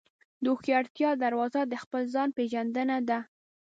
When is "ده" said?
3.09-3.19